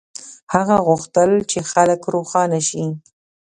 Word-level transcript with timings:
هغه 0.53 0.75
غوښتل 0.87 1.31
چې 1.51 1.59
خلک 1.71 2.01
روښانه 2.13 2.59
شي. 2.69 2.85